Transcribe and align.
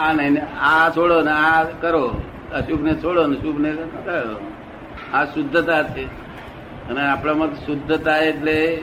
આ 0.00 0.12
નહીં 0.12 0.36
આ 0.60 0.90
છોડો 0.90 1.22
ને 1.22 1.30
આ 1.30 1.62
કરો. 1.62 2.22
અશુભ 2.52 2.82
ને 2.82 2.94
છોડો 2.94 3.26
ને 3.26 3.36
શુભ 3.36 3.60
ને 3.60 3.72
કરો 3.72 4.40
આ 5.12 5.24
શુદ્ધતા 5.24 5.82
છે. 5.82 6.04
અને 6.88 7.06
આપણામાં 7.06 7.54
શુદ્ધતા 7.54 8.16
એટલે 8.16 8.82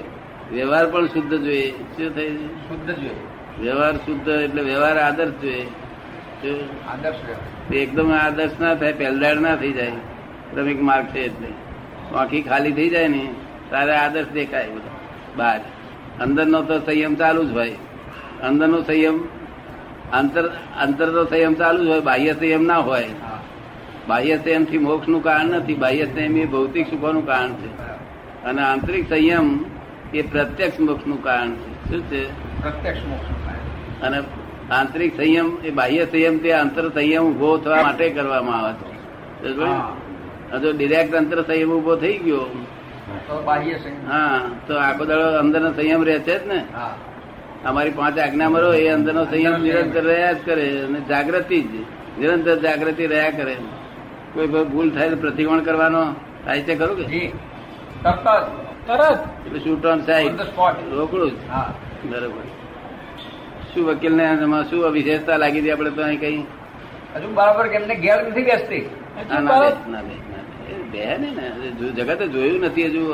વ્યવહાર 0.52 0.86
પણ 0.92 1.06
શુદ્ધ 1.06 1.34
જોઈએ. 1.34 1.72
શું 1.72 2.16
થઈ 2.16 2.38
શુદ્ધ 2.38 2.96
જોઈએ. 2.96 3.16
વ્યવહાર 3.62 3.96
શુદ્ધ 3.96 4.30
એટલે 4.30 4.62
વ્યવહાર 4.62 4.98
આદર્શ 4.98 5.34
જોઈએ. 5.42 5.66
આદર્શ 6.94 7.74
એકદમ 7.74 8.12
આદર્શ 8.12 8.52
ના 8.60 8.76
થાય 8.76 8.94
પહેલદાડ 8.94 9.36
ના 9.36 9.56
થઈ 9.56 9.72
જાય. 9.72 9.92
ક્રમિક 10.54 10.82
માર્ગ 10.82 11.06
છે 11.06 11.20
એટલે. 11.20 11.48
આખી 12.18 12.42
ખાલી 12.42 12.72
થઈ 12.72 12.90
જાય 12.90 13.08
ને 13.08 13.36
તારે 13.72 13.96
આદર્શ 13.96 14.28
દેખાય 14.28 14.70
બધો. 14.70 14.90
બહાર 15.38 15.60
અંદરનો 16.22 16.62
તો 16.62 16.80
સંયમ 16.80 17.16
ચાલુ 17.16 17.44
જ 17.46 17.54
ભાઈ 17.54 17.76
અંદરનો 18.44 18.82
સંયમ 18.82 19.28
અંતર 20.14 21.08
તો 21.12 21.26
સંયમ 21.26 21.54
ચાલુ 21.54 21.86
જ 21.86 21.88
હોય 21.88 22.02
બાહ્ય 22.02 22.34
સંયમ 22.34 22.64
ના 22.64 22.78
હોય. 22.78 23.10
બાહ્ય 24.08 24.38
સંયમથી 24.38 24.78
મોક્ષનું 24.78 25.24
કારણ 25.24 25.46
નથી 25.46 25.76
બાહ્ય 25.76 26.06
સંયમ 26.06 26.38
એ 26.38 26.46
ભૌતિક 26.46 26.90
સુખોનું 26.90 27.26
કારણ 27.26 27.54
છે. 27.54 27.70
અને 28.44 28.62
આંતરિક 28.62 29.10
સંયમ 29.10 29.66
એ 30.14 30.22
પ્રત્યક્ષ 30.22 30.80
મોક્ષનું 30.80 31.24
કારણ 31.24 31.52
છે. 31.52 31.72
શું 31.90 32.02
છે? 32.02 32.24
પ્રત્યક્ષ 32.62 33.06
મોક્ષ 33.06 34.04
અને 34.04 34.20
આંતરિક 34.72 35.18
સંયમ 35.18 35.58
એ 35.64 35.70
બાહ્ય 35.72 36.06
સંયમ 36.06 36.38
તે 36.38 36.52
અંતર 36.52 36.90
સંયમ 36.90 37.24
ઊભો 37.24 37.58
થવા 37.58 37.82
માટે 37.84 38.10
કરવામાં 38.10 38.58
આવે 38.60 38.74
છે. 38.74 38.96
જો 40.62 40.72
ડિરેક્ટ 40.72 41.16
અંતર 41.16 41.42
સંયમ 41.42 41.72
ઊભો 41.72 41.96
થઈ 41.96 42.18
ગયો 42.18 42.46
તો 43.28 43.42
બાહ્ય 43.44 43.74
સંયમ. 43.74 44.12
હા 44.12 44.42
તો 44.68 44.74
આખો 44.78 45.06
દાડો 45.06 45.28
અંદર 45.40 45.72
સંયમ 45.74 46.04
રહે 46.04 46.20
છે 46.20 46.44
જ 46.44 46.48
ને? 46.48 46.60
હા. 46.74 46.96
અમારી 47.66 47.90
પાંચ 47.90 48.20
આજ્ઞા 48.20 48.50
મરો 48.50 48.74
એ 48.74 48.88
અંદરનો 48.88 49.24
સંયમ 49.26 49.62
નિરંતર 49.62 50.04
રહ્યા 50.04 50.34
જ 50.34 50.46
કરે 50.46 50.66
અને 50.82 51.00
જાગૃતિ 51.00 51.62
જ 51.62 51.74
નિરંતર 52.20 52.56
જાગૃતિ 52.60 53.08
રહ્યા 53.08 53.32
કરે. 53.32 53.56
કોઈ 54.34 54.48
ભૂલ 54.48 54.90
થાય 54.90 55.10
તો 55.10 55.16
પ્રતિકોણ 55.16 55.60
કરવાનો 55.60 56.04
થાય 56.46 56.62
છે 56.62 56.76
ખરું 56.76 56.98
કે? 56.98 57.28
તરત 58.88 59.20
એટલે 59.46 59.60
શૂટ 59.60 59.86
ઓન 59.86 60.02
સાઈડ 60.02 60.42
રોકડું 60.92 61.32
જ. 61.32 61.34
બરોબર. 62.06 62.46
શું 63.74 63.86
વકીલ 63.86 64.14
ને 64.14 64.26
શું 64.70 64.92
વિશેષતા 64.92 65.38
લાગી 65.38 65.60
હતી 65.60 65.72
આપણે 65.72 65.90
તો 65.90 66.02
અહીં 66.02 66.20
કઈ? 66.20 66.38
હજુ 67.16 67.34
બરાબર 67.34 67.68
કે 67.68 67.76
એમને 67.76 67.96
ઘેર 67.96 68.28
નથી 68.28 68.44
બેસતી. 68.44 68.90
ના, 69.30 69.40
ના 69.40 70.02
બે, 70.92 71.06
ના 71.18 71.92
જગતે 71.98 72.28
જોયું 72.28 72.62
નથી 72.62 72.86
હજુ. 72.86 73.14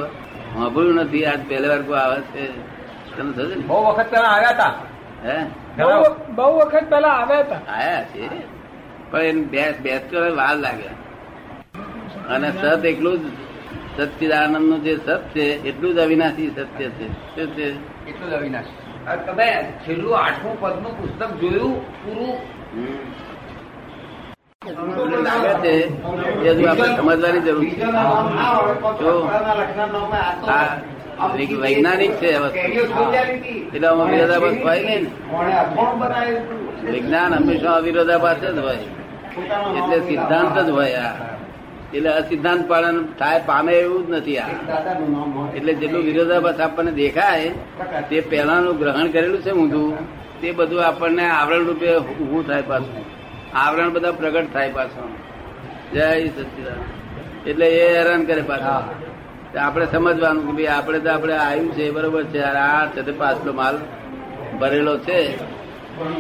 સાંભળ્યું 0.54 0.96
નથી. 0.96 1.26
આજ 1.26 1.40
પહેલી 1.50 1.68
વાર 1.68 1.82
કોઈ 1.82 1.98
આવે 1.98 2.22
છે. 2.22 2.73
તને 3.18 3.32
થશે 3.32 3.56
ને? 3.56 3.62
બહુ 3.62 3.84
વખત 3.84 4.06
પેલા 4.10 4.28
આવ્યા 4.28 4.50
હતા. 4.50 4.74
હે? 5.26 5.46
બહુ 6.36 6.58
વખત 6.58 6.84
પેલા 6.90 7.10
આવ્યા 7.10 7.40
હતા. 7.40 7.74
આયા 7.74 8.04
છે? 8.04 8.30
પણ 9.12 9.22
એને 9.22 9.42
બેસ 9.42 9.74
બેસ 9.82 10.02
કરે 10.10 10.30
વાર 10.30 10.56
લાગે. 10.56 10.90
અને 12.30 12.52
સત 12.52 12.86
એકલું 12.86 13.18
જ 13.18 13.26
સચ્ચિદાનંદનું 13.98 14.84
જે 14.84 14.98
સત 15.06 15.22
છે 15.36 15.42
એટલું 15.42 15.94
જ 15.94 16.00
અવિનાશી 16.00 16.50
સત્ય 16.50 16.90
છે. 16.90 17.08
શું 17.12 17.54
છે? 17.54 17.68
એટલું 18.10 18.30
જ 18.30 18.34
અવિનાશી. 18.34 19.26
તમે 19.26 19.74
છેલ્લું 19.88 20.18
આઠમું 20.18 20.62
પદનું 20.62 20.98
પુસ્તક 20.98 21.32
જોયું 21.36 22.06
પૂરું? 22.06 22.38
લાગે 25.24 25.54
છે 25.54 26.98
સમજવાની 26.98 27.40
જરૂર 27.40 27.66
છે. 27.66 27.84
વૈજ્ઞાનિક 31.62 32.12
છે 32.12 32.30
એટલે 33.76 33.88
આમાં 33.88 34.08
વિરોધાભાસ 34.10 34.56
હોય 34.64 34.84
નહીં? 34.84 35.04
ને 36.84 36.92
વિજ્ઞાન 36.92 37.34
હંમેશા 37.34 37.74
અવિરોધાભાસ 37.74 38.38
જ 38.38 38.58
હોય. 38.58 38.78
એટલે 39.78 40.00
સિદ્ધાંત 40.00 40.58
જ 40.60 40.70
હોય 40.70 40.94
આ. 40.94 41.14
એટલે 41.94 42.10
અસિદ્ધાંત 42.10 42.68
પાલન 42.68 43.06
થાય 43.20 43.40
પામે 43.46 43.74
એવું 43.74 44.08
જ 44.08 44.10
નથી 44.10 44.38
આ. 44.38 44.48
એટલે 45.56 45.74
જેટલું 45.74 46.04
વિરોધાભાસ 46.04 46.60
આપણને 46.60 46.92
દેખાય, 46.92 47.50
તે 48.10 48.22
પહેલાનું 48.22 48.78
ગ્રહણ 48.78 49.08
કરેલું 49.08 49.42
છે 49.42 49.52
ઊંધું, 49.52 49.92
તે 50.42 50.52
બધું 50.52 50.86
આપણને 50.86 51.26
આવરણ 51.30 51.66
રૂપે 51.66 51.96
ઊભું 51.96 52.48
થાય 52.48 52.62
પાછું. 52.62 53.06
આવરણ 53.58 53.90
બધા 53.94 54.12
પ્રગટ 54.12 54.54
થાય 54.54 54.72
પાછું. 54.72 55.10
જય 55.94 56.28
સચિદાન 56.28 56.82
એટલે 57.48 57.68
એ 57.68 57.98
હેરાન 57.98 58.26
કરે 58.26 58.42
પાછા. 58.42 58.84
આપણે 59.60 59.86
સમજવાનું 59.86 60.46
કે 60.48 60.54
ભાઈ 60.54 60.68
આપણે 60.68 61.00
તો 61.00 61.10
આપણે 61.10 61.34
આવ્યું 61.34 61.74
છે 61.74 61.92
બરોબર 61.92 62.24
છે. 62.24 62.40
આ 62.42 62.86
છે 62.88 63.12
પાછલો 63.12 63.54
માલ 63.54 63.76
ભરેલો 64.60 64.98
છે. 64.98 65.20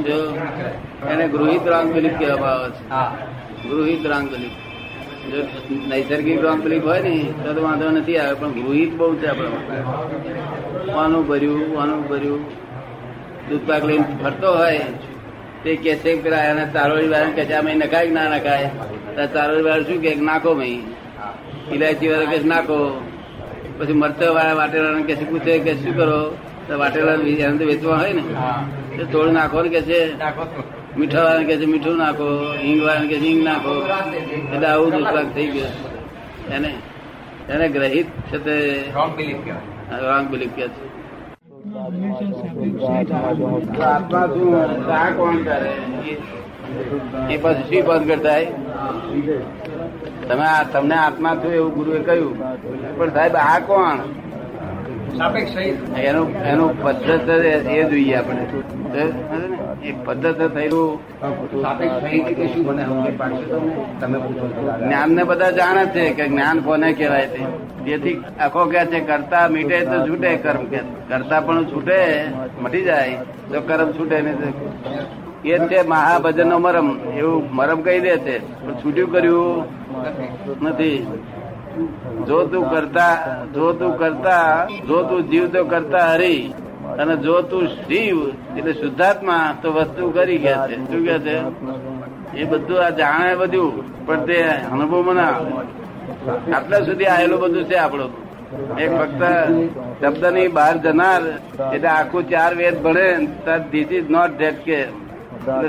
જો 0.05 0.17
એને 1.11 1.27
ગૃહિત 1.27 1.67
રાંગ 1.67 1.93
બિલીફ 1.93 2.19
કહેવામાં 2.19 2.53
આવે 2.53 2.69
છે. 2.69 2.89
હા. 2.89 3.11
ગૃહિત 3.69 4.05
રાંગ 4.05 4.29
બિલીફ 4.29 4.57
જો 5.31 5.39
નૈસર્ગિક 5.89 6.43
રાંગ 6.45 6.61
બિલીફ 6.63 6.83
હોય 6.83 7.01
ને 7.01 7.33
તો 7.43 7.53
તો 7.53 7.61
વાંધો 7.61 7.89
નથી 7.91 8.17
આવે 8.17 8.33
પણ 8.33 8.51
ગૃહિત 8.51 8.91
બહુ 8.97 9.15
છે 9.15 9.27
આપણે 9.27 9.49
આનું 10.95 11.27
ભર્યું 11.27 11.81
આનું 11.81 12.07
ભર્યું. 12.07 12.43
દૂધ 13.49 13.65
પાક 13.67 13.83
લઈને 13.83 14.05
ફરતો 14.23 14.49
હોય 14.57 14.85
તે 15.63 15.75
કે 15.75 15.95
છે 15.95 16.21
પેલા 16.23 16.43
એને 16.51 16.65
ચારોળી 16.73 17.07
વાળા 17.07 17.35
કે 17.37 17.45
છે 17.45 17.73
નખાય 17.75 18.09
ના 18.09 18.27
નખાય? 18.35 18.69
તો 19.15 19.25
ચારોળી 19.33 19.61
વાળા 19.61 19.83
શું 19.83 20.01
કે 20.01 20.15
નાખો 20.15 20.53
મહી 20.53 20.79
ઇલાયચી 21.71 22.07
વાળા 22.07 22.25
કે 22.25 22.37
નાખો. 22.43 22.79
પછી 23.77 23.93
મરચા 23.93 24.31
વાળા 24.31 24.53
વાટેલા 24.53 25.01
કે 25.01 25.15
પૂછે 25.15 25.59
કે 25.59 25.75
શું 25.75 25.97
કરો? 25.97 26.37
તો 26.67 26.79
વાટેલા 26.79 27.13
એને 27.13 27.57
તો 27.57 27.65
વેચવા 27.65 27.97
હોય 27.97 28.13
ને. 28.13 28.21
હા. 28.35 29.31
નાખો 29.31 29.61
ને 29.61 29.69
કે 29.69 29.81
છે? 29.81 30.17
નાખો 30.17 30.43
તો. 30.43 30.63
મીઠા 30.97 31.23
વાળા 31.23 31.43
કે 31.43 31.57
છે 31.57 31.65
મીઠું 31.65 31.97
નાખો 31.97 32.53
હિંગ 32.61 32.81
વાળા 32.83 32.99
કે 32.99 33.17
હિંગ 33.17 33.43
નાખો. 33.43 33.87
એટલે 34.53 34.67
આવું 34.67 34.91
દુષ્કાળ 34.91 35.25
થઈ 35.25 35.47
ગયું. 35.47 35.67
એને 36.53 36.73
એને 37.49 37.69
ગ્રહિત 37.69 38.05
છે 38.05 38.37
તે 38.37 38.83
રોંગ 38.95 39.17
બિલીફ 39.17 39.37
કહેવાય. 39.45 40.01
રોંગ 40.01 40.27
બિલીફ 40.29 40.49
કહે 40.55 40.67
છે. 40.67 40.93
આત્મા 43.83 44.27
શું? 44.27 45.17
કોણ 45.17 45.37
કરે? 45.37 45.73
એ 47.29 47.37
પછી 47.37 47.63
શી 47.63 47.81
બંધ 47.81 48.23
થાય 48.23 48.47
તમે 50.27 50.47
તમને 50.71 50.95
આત્મા 50.95 51.35
થયું 51.35 51.53
એવું 51.53 51.73
ગુરુએ 51.73 51.99
કહ્યું. 51.99 52.33
પણ 52.97 53.09
સાહેબ 53.09 53.35
આ 53.35 53.59
કોણ? 53.59 53.97
એનું 55.99 56.27
એનું 56.43 56.83
પદ્ધત 56.83 57.29
એ 57.29 57.83
જોઈએ 57.83 58.15
આપણે. 58.15 58.47
એ 58.95 59.91
પદ્ધત. 60.05 60.41
જ્ઞાન 64.79 65.09
ને 65.11 65.23
બધા 65.23 65.51
જાણે 65.51 65.83
છે 65.85 66.03
કે 66.09 66.25
જ્ઞાન 66.27 66.57
કોને 66.59 66.93
કહેવાય 66.93 67.27
છે? 67.27 67.43
જેથી 67.85 68.21
આખો 68.39 68.65
કે 68.65 68.85
છે, 68.85 68.99
કરતા 68.99 69.47
મીટે 69.47 69.77
તો 69.85 69.97
છૂટે, 70.07 70.29
કર્મ 70.35 70.63
કે 70.65 70.79
કરતા 71.09 71.41
પણ 71.41 71.63
છૂટે, 71.63 71.99
મટી 72.61 72.81
જાય, 72.81 73.15
તો 73.51 73.61
કર્મ 73.61 73.89
છૂટે 73.91 74.21
નહીં 74.21 74.37
એ 75.45 75.57
છે 75.67 75.79
મહાભજન 75.87 76.47
નો 76.47 76.57
મરમ. 76.59 76.87
એવું 77.17 77.55
મરમ 77.55 77.79
કહી 77.81 77.99
દે 77.99 78.13
છે, 78.17 78.35
પણ 78.39 78.73
છૂટ્યું 78.73 79.11
કર્યું 79.11 79.65
નથી. 80.61 81.07
જો 82.27 82.37
તું 82.45 82.63
કરતા, 82.69 83.15
જો 83.53 83.73
તું 83.73 83.97
કરતા, 83.97 84.67
જો 84.87 84.97
તું 85.03 85.21
જીવ 85.29 85.45
તો 85.47 85.61
કરતા 85.65 86.07
હરી 86.13 86.53
અને 86.99 87.15
જો 87.15 87.35
તું 87.41 87.63
શિવ 87.67 88.17
એટલે 88.57 88.73
શુદ્ધાત્મા 88.73 89.45
તો 89.61 89.69
વસ્તુ 89.71 90.11
કરી 90.11 90.37
ગયા 90.37 90.67
છે. 90.67 90.75
શું 90.89 91.01
કે 91.07 91.15
છે? 91.25 91.35
એ 92.41 92.43
બધું 92.43 92.79
આ 92.85 92.89
જાણે 92.99 93.33
બધું 93.35 93.71
પણ 94.05 94.25
તે 94.25 94.37
અનુભવ 94.73 95.07
ના 95.13 95.35
આટલા 96.55 96.81
સુધી 96.87 97.05
આવેલું 97.05 97.39
બધું 97.39 97.63
છે 97.63 97.75
આપણું. 97.75 98.11
એક 98.77 98.91
ફક્ત 98.99 99.21
શબ્દની 100.01 100.47
બહાર 100.47 100.75
જનાર 100.77 101.23
એટલે 101.75 101.89
આખું 101.89 102.23
ચાર 102.29 102.51
વેદ 102.55 102.75
ભણે 102.83 103.07
ધીસ 103.71 103.89
ઇઝ 103.91 104.09
નોટ 104.09 104.31
ધેટ 104.37 104.59
કે. 104.65 104.79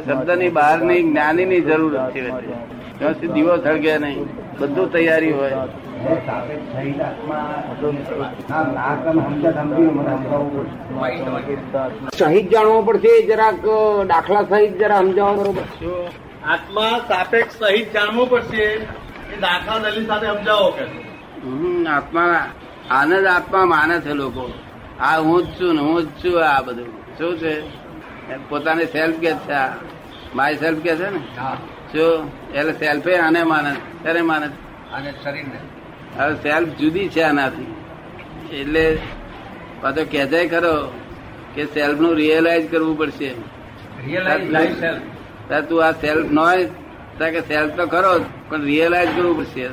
શબ્દની 0.06 0.48
બહારની 0.48 1.02
જ્ઞાની 1.02 1.46
ની 1.52 1.60
જરૂર 1.60 1.94
છે. 2.10 2.22
ત્યાં 2.98 3.14
સુધી 3.14 3.32
દીવો 3.32 3.54
સળગે 3.56 3.94
નહીં 3.98 4.28
બધું 4.60 4.92
તૈયારી 4.92 5.32
હોય. 5.32 5.56
સાપેક્ષ. 6.04 6.74
સહિત 12.18 12.50
જાણવું 12.50 12.86
પડશે 12.86 13.22
જરાક 13.26 13.54
દાખલા 14.06 14.42
સહિત 14.42 14.78
જરા 14.78 14.98
સમજાવો 14.98 15.34
બરોબર. 15.34 15.62
આત્મા 16.48 16.98
સાપેક્ષ 17.08 17.54
સહિત 17.54 17.92
જાણવું 17.92 18.30
પડશે 18.30 18.56
એ 18.56 19.40
દાખલા 19.40 19.78
દલીલ 19.78 20.06
સાથે 20.06 20.26
સમજાવો 20.26 20.70
કે. 20.70 20.84
આત્મા 21.84 22.46
આનંદ 22.90 23.26
આત્મા 23.26 23.64
માને 23.64 24.00
છે 24.00 24.12
લોકો. 24.12 24.52
આ 25.00 25.18
હું 25.18 25.42
જ 25.42 25.60
છું 25.60 25.74
ને 25.74 25.82
હું 25.82 26.02
જ 26.02 26.08
છું 26.08 26.56
આ 26.56 26.62
બધું. 26.62 27.18
શું 27.18 27.38
છે? 27.38 27.60
એ 28.32 28.36
પોતાને 28.48 28.84
સેલ્ફ 28.84 29.16
કે 29.16 29.34
છે 29.34 29.52
આ? 29.52 29.68
માય 30.34 30.56
સેલ્ફ 30.56 30.78
કે 30.78 30.96
છે 30.96 31.10
ને? 31.10 31.18
જો 31.18 32.16
શું 32.16 32.52
એટલે 32.52 32.72
સેલ્ફે 32.72 33.16
આને 33.16 33.42
માને 33.42 33.76
ત્યારે 34.02 34.22
માને 34.22 34.48
છે. 34.48 34.64
અને 34.92 35.12
શરીરને. 35.24 35.58
હવે 36.18 36.34
સેલ્ફ 36.34 36.68
જુદી 36.68 37.08
છે 37.08 37.20
આનાથી. 37.20 37.66
એટલે 38.56 38.98
પાછો 39.80 40.04
કહેજાય 40.04 40.48
ખરો 40.48 40.92
કે 41.54 41.64
સેલ્ફનું 41.64 42.14
રિયલાઇઝ 42.14 42.70
કરવું 42.70 42.98
પડશે. 42.98 43.30
રિયલાઇઝ 44.06 45.68
તું 45.68 45.84
આ 45.86 45.90
સેલ્ફ 45.92 46.30
નો 46.30 46.44
હોય 46.44 46.68
કે 47.30 47.40
સેલ્ફ 47.40 47.72
તો 47.72 47.86
ખરો 47.86 48.24
પણ 48.48 48.62
રિયલાઇઝ 48.62 49.08
કરવું 49.16 49.36
પડશે. 49.38 49.66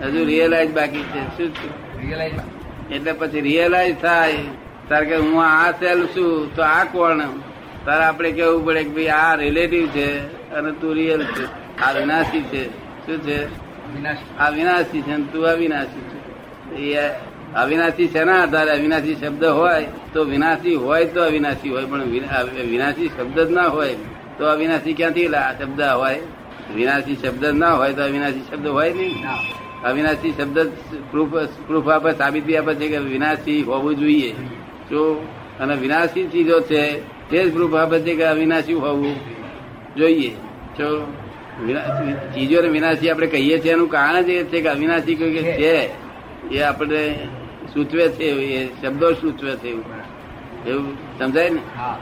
હજુ 0.00 0.24
રિયલાઇઝ 0.24 0.70
બાકી 0.70 1.02
છે. 1.02 1.22
શું 1.36 1.48
છે? 1.54 2.94
એટલે 2.94 3.12
પછી 3.12 3.40
રિયલાઇઝ 3.40 3.96
થાય. 4.00 4.36
તારે 4.88 5.06
કે 5.06 5.16
હું 5.16 5.44
આ 5.44 5.70
સેલ્ફ 5.70 6.16
છું 6.16 6.56
તો 6.56 6.62
આ 6.62 6.84
કોણ? 6.84 7.22
તારે 7.86 8.04
આપણે 8.04 8.32
કેવું 8.32 8.64
પડે 8.66 8.84
કે 8.84 8.90
ભાઈ 8.90 9.06
આ 9.06 9.34
રિલેટિવ 9.34 9.86
છે 9.86 10.08
અને 10.50 10.70
તું 10.72 10.94
રિયલ 10.94 11.24
છે. 11.24 11.44
આ 11.82 11.92
વિનાશી 11.92 12.42
છે. 12.42 12.64
શું 13.06 13.18
છે. 13.18 13.67
આ 14.38 14.50
વિનાશી 14.50 15.02
છે 15.02 15.14
તું 15.32 15.46
અવિનાશી 15.46 16.04
છે. 16.10 16.18
એ 16.80 17.10
અવિનાશી 17.56 18.08
શેના 18.08 18.42
આધારે? 18.42 18.70
અવિનાશી 18.70 19.14
શબ્દ 19.14 19.44
હોય 19.44 19.86
તો 20.12 20.24
વિનાશી 20.24 20.74
હોય 20.74 21.04
તો 21.04 21.24
અવિનાશી 21.24 21.68
હોય 21.68 21.84
પણ 21.84 22.02
વિનાશી 22.70 23.08
શબ્દ 23.08 23.38
જ 23.40 23.50
ના 23.50 23.68
હોય 23.68 23.94
તો 24.38 24.46
અવિનાશી 24.46 24.94
ક્યાંથી 24.94 25.28
શબ્દ 25.60 25.80
હોય? 25.80 26.20
વિનાશી 26.76 27.16
શબ્દ 27.16 27.44
જ 27.44 27.54
ના 27.54 27.72
હોય 27.72 27.92
તો 27.92 28.02
અવિનાશી 28.04 28.44
શબ્દ 28.50 28.66
હોય 28.66 28.92
નહીં. 28.92 29.24
અવિનાશી 29.84 30.32
શબ્દ 30.32 30.58
પ્રૂફ 31.10 31.34
પ્રૂફ 31.66 31.88
આપે 31.88 32.12
સાબિતી 32.12 32.56
આપે 32.56 32.74
છે 32.74 32.88
કે 32.88 32.98
વિનાશી 32.98 33.62
હોવું 33.62 33.96
જોઈએ. 33.96 34.30
જો 34.90 35.24
અને 35.60 35.74
વિનાશી 35.74 36.26
ચીજો 36.26 36.60
છે 36.60 37.00
તે 37.30 37.44
જ 37.44 37.52
પ્રૂફ 37.52 37.74
આપે 37.74 38.00
છે 38.00 38.14
કે 38.14 38.24
અવિનાશી 38.24 38.74
હોવું 38.74 39.14
જોઈએ. 39.96 40.30
જો 40.78 41.06
વિના- 41.66 42.12
ચીજોને 42.34 42.68
વિનાશી 42.68 43.10
આપણે 43.10 43.26
કહીએ 43.26 43.58
છીએ 43.58 43.72
એનું 43.72 43.88
કારણ 43.88 44.22
જ 44.22 44.28
એ 44.28 44.44
છે 44.44 44.60
કે 44.60 44.68
અવિનાશી 44.68 45.14
કોઈ 45.14 45.32
કે 45.32 45.42
છે 45.42 45.90
એ 46.54 46.62
આપણે 46.62 47.14
સૂચવે 47.74 48.08
છે 48.08 48.24
એ 48.24 48.68
શબ્દો 48.82 49.12
સૂચવે 49.12 49.56
છે 49.56 49.68
એવું. 49.68 49.84
એવું 50.66 51.18
સમજાય 51.18 51.50
ને? 51.50 51.60
હા. 51.78 51.98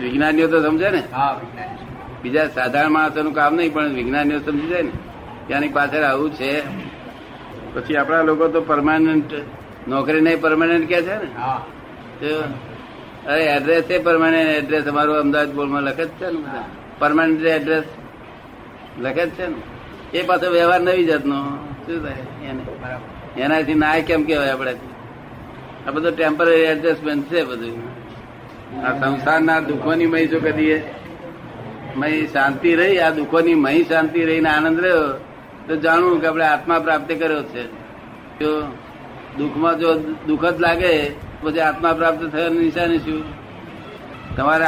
વિજ્ઞાનીઓ 0.00 0.48
તો 0.48 0.62
સમજે 0.62 0.90
ને? 0.90 1.02
હા 1.12 1.40
બીજા 2.22 2.46
સાધારણ 2.46 2.90
માણસોનું 2.90 3.34
કામ 3.34 3.54
નહીં 3.54 3.72
પણ 3.72 3.88
વિજ્ઞાનીઓ 3.88 4.38
સમજી 4.38 4.66
જાય 4.66 4.82
ને. 4.82 4.90
ત્યાંની 5.46 5.68
પાછળ 5.68 6.02
આવું 6.02 6.34
છે. 6.34 6.62
પછી 7.74 7.96
આપણા 7.96 8.22
લોકો 8.22 8.48
તો 8.48 8.60
પરમાનન્ટ 8.60 9.34
નોકરી 9.88 10.20
નહીં 10.20 10.40
પરમાનન્ટ 10.40 10.88
કે 10.88 11.02
છે 11.02 11.14
ને? 11.14 11.30
હા. 11.38 11.66
તો 12.20 12.26
અરે 13.26 13.44
એડ્રેસ 13.44 13.84
એ 13.84 13.98
પરમાનન્ટ 13.98 14.38
એડ્રેસ 14.38 14.84
અમારું 14.84 15.16
અમદાવાદ 15.16 15.52
બોર્ડમાં 15.52 15.82
લખે 15.82 16.04
જ 16.04 16.08
છે 16.08 16.26
ને 16.26 16.38
પરમાનન્ટ 16.98 17.42
એડ્રેસ 17.42 17.84
લખે 18.98 19.26
છે 19.28 19.46
ને. 19.46 20.18
એ 20.18 20.22
પાછો 20.22 20.50
વ્યવહાર 20.50 20.80
નવી 20.80 21.04
જાતનો. 21.04 21.38
શું 21.86 21.98
થાય? 22.02 22.48
એને. 22.48 22.62
એનાથી 23.42 23.74
ના 23.74 23.98
કેમ 23.98 24.22
કેવાય 24.22 24.50
આપડે 24.50 24.74
આ 25.86 25.90
બધું 25.90 26.16
ટેમ્પરરી 26.16 26.62
એડજસ્ટમેન્ટ 26.62 27.26
છે 27.26 27.44
બધું. 27.44 27.76
આ 28.82 28.92
સંસારના 28.92 29.60
દુઃખોની 29.60 30.06
મય 30.06 30.26
જો 30.26 30.40
કદી 30.40 30.82
મય 31.96 32.26
શાંતિ 32.26 32.74
રહી, 32.74 32.98
આ 32.98 33.10
દુઃખોની 33.10 33.54
મય 33.54 33.82
શાંતિ 33.82 34.24
રહીને 34.24 34.48
આનંદ 34.48 34.80
રહ્યો, 34.80 35.04
તો 35.68 35.76
જાણવું 35.76 36.20
કે 36.20 36.26
આપણે 36.26 36.44
આત્મા 36.44 36.78
પ્રાપ્ત 36.78 37.12
કર્યો 37.12 37.42
છે. 37.42 37.64
જો 38.40 38.50
દુઃખમાં 39.38 39.78
જો 39.78 39.94
દુઃખ 40.26 40.44
જ 40.44 40.60
લાગે, 40.60 40.94
પછી 41.42 41.60
આત્મા 41.60 41.92
પ્રાપ્ત 41.92 42.22
થયાની 42.32 42.58
નિશાની 42.58 42.98
શું? 42.98 43.22
તમારે 44.36 44.66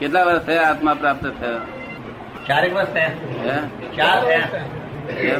કેટલા 0.00 0.24
વર્ષ 0.24 0.42
થયા 0.42 0.62
આત્મા 0.62 0.94
પ્રાપ્ત 0.94 1.26
થયો? 1.40 1.60
ચારેક 2.48 2.74
વર્ષ 2.74 2.86
થયા? 2.86 3.08
ચાર 3.96 4.24
થયા. 4.24 5.38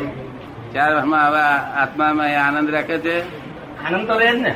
ચાર 0.74 0.94
વર્ષમાં 0.94 1.28
હવે 1.28 1.40
આત્મામાં 1.80 2.46
આનંદ 2.46 2.70
રાખે 2.70 2.98
છે? 2.98 3.20
આનંદ 3.84 4.06
તો 4.06 4.18
રહે 4.18 4.32
જ 4.32 4.34
ને. 4.34 4.54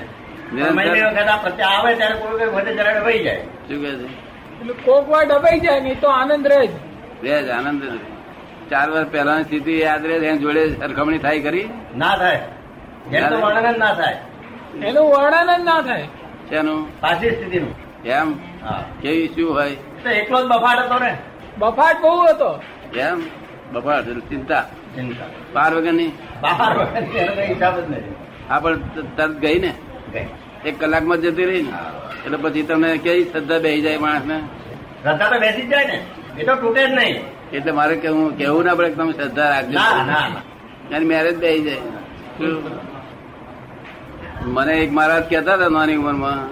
નિરંતર. 0.54 0.74
મહિને 0.74 1.02
વખત 1.02 1.28
આ 1.28 1.36
પ્રત્યે 1.36 1.66
આવે 1.66 1.94
ત્યારે 1.94 2.14
કોઈ 2.14 2.38
કોઈ 2.38 2.48
વધે 2.48 2.74
જરા 2.74 3.02
વહી 3.02 3.22
જાય. 3.22 3.38
શું 3.38 3.82
કે 3.82 3.94
છે? 3.94 4.72
કોક 4.72 5.08
વાર 5.08 5.24
દબાઈ 5.24 5.60
જાય 5.60 5.80
નહીં 5.80 6.00
તો 6.00 6.08
આનંદ 6.08 6.46
રહે 6.46 6.66
જ. 6.66 6.70
રહે 7.22 7.42
જ 7.42 7.48
આનંદ 7.48 7.82
જ 7.82 7.98
ચાર 8.70 8.90
વર્ષ 8.90 9.08
પહેલાની 9.08 9.44
સ્થિતિ 9.44 9.80
યાદ 9.80 10.06
રહે 10.06 10.14
એની 10.14 10.38
જોડે 10.38 10.74
સરખામણી 10.74 11.18
થાય 11.18 11.40
કરી 11.40 11.68
ના 11.96 12.16
થાય. 12.16 12.40
જેમ 13.10 13.24
વર્ણન 13.24 13.78
ના 13.78 13.94
થાય. 13.94 14.16
એનું 14.84 15.10
વર્ણન 15.10 15.60
જ 15.60 15.64
ના 15.64 15.82
થાય. 15.82 16.02
શેનું? 16.48 17.00
પાછી 17.00 17.30
સ્થિતિનું. 17.30 17.74
એમ? 18.04 18.32
હા. 18.64 18.84
કેવી 19.02 19.28
શું 19.28 19.54
હોય? 19.54 19.70
તો 19.74 20.10
એકલો 20.10 20.42
જ 20.42 20.44
બફાટ 20.44 20.78
હતો 20.78 20.98
ને. 20.98 21.18
બફાટ 21.58 22.00
બહુ 22.00 22.22
હતો. 22.22 22.62
એમ? 22.98 23.22
બફાટ 23.72 24.04
ચિંતા. 24.04 24.62
ચિંતા. 24.94 25.24
પાર 25.52 25.74
વગરની 25.74 26.12
બહાર 26.42 26.78
હા 26.78 27.42
હિસાબ 27.42 27.80
જ 27.80 27.90
નથી. 27.90 28.14
આ 28.50 28.60
પણ 28.60 28.78
તરત 29.16 29.30
ગઈ 29.30 29.58
ને? 29.58 29.74
એક 30.64 30.80
કલાકમાં 30.80 31.18
જતી 31.18 31.44
રહી 31.44 31.62
ને? 31.62 31.72
એટલે 32.26 32.36
પછી 32.36 32.62
તમને 32.62 32.98
કેવી 32.98 33.24
શ્રદ્ધા 33.24 33.58
બેસી 33.58 33.82
જાય 33.82 33.98
માણસને? 33.98 34.40
શ્રદ્ધા 35.02 35.28
તો 35.28 35.40
બેસી 35.40 35.62
જ 35.62 35.70
જાય 35.70 35.86
ને. 35.86 36.02
એ 36.38 36.44
તો 36.44 36.56
તૂટે 36.56 36.86
જ 36.86 36.92
નહીં. 36.92 37.16
એટલે 37.52 37.72
મારે 37.72 37.96
કેવું 37.96 38.38
કેવું 38.38 38.64
ના 38.64 38.74
પડે 38.74 38.88
કે 38.88 38.94
તમે 38.94 39.12
શ્રદ્ધા 39.12 39.48
રાખજો. 39.48 39.72
ના 39.72 40.04
ના 40.04 40.28
ના. 40.28 40.96
એની 40.96 41.04
મેરેજ 41.04 41.36
બેસી 41.36 41.64
જાય? 41.64 41.80
મને 44.46 44.72
એક 44.72 44.92
મહારાજ 44.92 45.24
કહેતા 45.28 45.54
હતા 45.54 45.68
નાની 45.68 45.96
ઉંમરમાં 45.96 46.48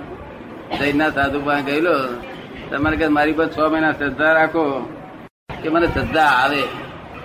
જૈનના 0.79 1.11
સાધુ 1.11 1.41
પાસે 1.41 1.63
ગયેલો. 1.63 1.95
તમારે 2.71 2.97
કે 2.97 3.09
મારી 3.09 3.33
પર 3.33 3.49
છ 3.49 3.59
મહિના 3.59 3.93
શ્રદ્ધા 3.93 4.33
રાખો. 4.33 4.65
કે 5.65 5.71
મને 5.75 5.87
શ્રદ્ધા 5.87 6.31
આવે. 6.41 6.63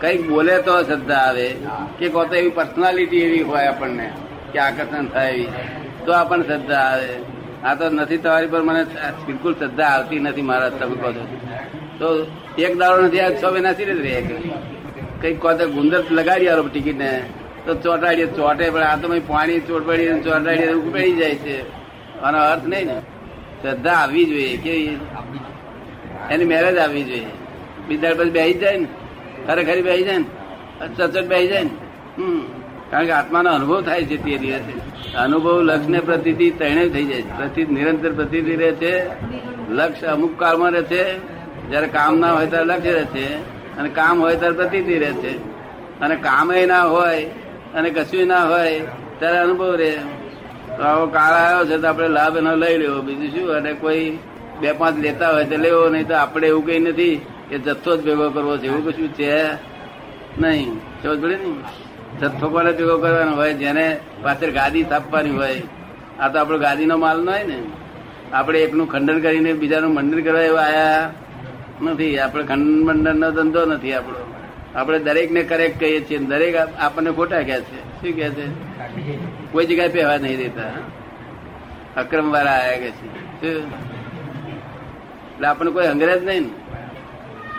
કંઈક 0.01 0.21
બોલે 0.27 0.55
તો 0.61 0.73
શ્રદ્ધા 0.83 1.23
આવે. 1.29 1.47
કે 1.99 2.09
કોતો 2.09 2.35
એવી 2.35 2.49
પર્સનાલિટી 2.49 3.21
એવી 3.21 3.41
હોય 3.49 3.65
આપણને, 3.67 4.07
કે 4.53 4.59
આકર્ષણ 4.59 5.07
થાય 5.07 5.31
એવી. 5.33 5.47
તો 6.05 6.11
આપણને 6.13 6.45
શ્રદ્ધા 6.45 6.83
આવે. 6.91 7.09
આ 7.63 7.73
તો 7.75 7.89
નથી 7.89 8.17
તમારી 8.17 8.47
પર 8.47 8.61
મને 8.61 8.83
બિલકુલ 9.27 9.53
શ્રદ્ધા 9.53 9.89
આવતી 9.95 10.19
નથી 10.19 10.45
મારા 10.49 10.69
તમે 10.69 10.95
કહો 11.01 11.11
છો. 11.11 11.23
તો 11.99 12.07
એક 12.57 12.73
દાડો 12.77 13.01
નથી, 13.01 13.19
આ 13.19 13.31
છ 13.31 13.43
મહિના 13.53 13.73
સી 13.73 13.85
રીતે 13.85 14.03
રહે 14.07 14.21
કંઈક 15.21 15.39
કોતે 15.39 15.65
ગુંદર 15.65 16.01
લગાડી 16.11 16.47
આરો 16.47 16.63
ટિકિટ 16.67 16.97
ને 16.97 17.11
તો 17.65 17.75
ચોટાડીએ, 17.75 18.27
ચોટે, 18.37 18.65
પણ 18.69 18.83
આ 18.83 18.95
તો 18.95 19.07
પાણી 19.27 19.59
ચોટવાડીએ 19.59 20.13
ચોટાડીએ 20.21 20.73
ઉપડી 20.73 21.11
જાય 21.13 21.35
છે. 21.45 21.57
આનો 22.21 22.39
અર્થ 22.43 22.65
નહીં 22.65 22.87
ને. 22.87 22.97
શ્રદ્ધા 23.61 23.97
આવવી 24.03 24.25
જોઈએ, 24.25 24.55
કે 24.57 24.71
એની 26.33 26.45
મેરેજ 26.45 26.77
આવવી 26.77 27.03
જોઈએ. 27.03 27.38
બીજા 27.89 28.13
પછી 28.13 28.29
બેસી 28.29 28.53
જાય 28.53 28.77
ને. 28.77 28.87
ખરેખરી 29.47 29.81
બેસી 29.81 30.03
જાય 30.03 30.17
ને. 30.17 30.25
સચોટ 30.95 31.25
બેસી 31.25 31.47
જાય 31.47 31.63
ને. 31.63 31.69
કારણ 32.91 33.05
કે 33.05 33.11
આત્માનો 33.11 33.53
અનુભવ 33.53 33.81
થાય 33.81 34.03
છે 34.03 34.23
તે 34.23 34.37
દિવસે. 34.37 35.15
અનુભવ 35.15 35.61
લક્ષ 35.61 35.87
ને 35.87 35.99
પ્રતિથી 35.99 36.51
ત્રણે 36.51 36.89
થઈ 36.89 37.05
જાય 37.05 37.21
છે. 37.21 37.37
પ્રતિ 37.37 37.65
નિરંતર 37.65 38.11
પ્રતિથી 38.11 38.55
રહે 38.55 38.71
છે. 38.71 39.07
લક્ષ 39.69 40.03
અમુક 40.03 40.39
કાળમાં 40.39 40.71
રહે 40.71 40.81
છે. 40.81 41.17
જયારે 41.69 41.87
કામ 41.87 42.19
ના 42.19 42.33
હોય 42.33 42.45
ત્યારે 42.45 42.65
લક્ષ્ય 42.65 42.91
રહે 42.91 43.05
છે. 43.05 43.35
અને 43.77 43.89
કામ 43.89 44.21
હોય 44.21 44.35
ત્યારે 44.35 44.55
પ્રતિથી 44.55 44.99
રહે 44.99 45.13
છે. 45.13 45.37
અને 45.99 46.15
કામે 46.15 46.65
ના 46.65 46.83
હોય 46.83 47.25
અને 47.73 47.89
કશું 47.89 48.27
ના 48.27 48.45
હોય 48.45 48.81
ત્યારે 49.19 49.37
અનુભવ 49.37 49.75
રહે. 49.75 49.97
તો 50.77 50.83
આવો 50.83 51.07
કાળ 51.07 51.33
આવ્યો 51.33 51.65
છે 51.65 51.81
તો 51.81 51.87
આપણે 51.87 52.07
લાભ 52.07 52.37
એનો 52.37 52.55
લઈ 52.55 52.77
લેવો. 52.77 53.01
બીજું 53.01 53.29
શું? 53.29 53.49
અને 53.51 53.73
કોઈ 53.73 54.17
બે 54.59 54.71
પાંચ 54.71 54.99
લેતા 54.99 55.29
હોય 55.29 55.45
તો 55.45 55.57
લેવો, 55.57 55.89
નહીં 55.89 56.07
તો 56.07 56.15
આપણે 56.15 56.47
એવું 56.47 56.65
કઈ 56.65 56.79
નથી. 56.79 57.21
કે 57.49 57.59
જથ્થો 57.59 57.97
જ 57.97 58.05
ભેગો 58.05 58.29
કરવો 58.29 58.57
છે, 58.57 58.65
એવું 58.65 58.85
કશું 58.85 59.13
છે 59.13 59.43
નહીં. 60.41 60.79
સમજ 61.03 61.21
પડે 61.21 61.37
જથ્થો 62.21 62.49
કોને 62.49 62.71
ભેગો 62.71 62.97
કરવાનો 62.97 63.35
હોય, 63.35 63.53
જેને 63.53 63.99
પાછળ 64.23 64.51
ગાદી 64.51 64.83
સ્થાપવાની 64.83 65.29
હોય. 65.29 65.61
આ 66.19 66.29
તો 66.29 66.39
આપણો 66.39 66.57
ગાદીનો 66.57 66.97
માલ 66.97 67.21
ન 67.21 67.29
હોય 67.29 67.43
ને. 67.43 67.59
આપણે 68.33 68.59
એકનું 68.59 68.91
ખંડન 68.91 69.21
કરીને 69.21 69.53
બીજાનું 69.53 69.93
મંડન 69.93 70.23
કરવા 70.23 70.41
એવા 70.41 70.61
આયા 70.61 71.11
નથી. 71.81 72.19
આપણે 72.19 72.43
ખંડન 72.43 72.85
મંડન 72.85 73.19
નો 73.19 73.31
ધંધો 73.31 73.65
નથી 73.65 73.93
આપણો. 73.93 74.33
આપણે 74.75 74.99
દરેકને 74.99 75.43
કરેક્ટ 75.43 75.79
કહીએ 75.79 76.01
છીએ. 76.01 76.17
દરેક 76.17 76.55
આપણને 76.55 77.11
ખોટા 77.11 77.41
કહે 77.41 77.61
છે. 77.61 77.71
શું 77.79 78.01
કહે 78.01 78.11
છે? 78.11 78.69
કોઈ 79.51 79.65
જગ્યાએ 79.65 79.87
પહેવા 79.87 80.17
નહીં 80.17 80.37
દેતા. 80.37 82.01
અક્રમ 82.01 82.31
વાળા 82.31 82.51
આયા 82.51 82.77
કે 82.77 82.91
છે. 82.91 83.47
એટલે 83.47 85.47
આપણને 85.47 85.71
કોઈ 85.71 85.87
અંગ્રેજ 85.87 86.23
નહીં 86.23 86.41
ને. 86.41 86.68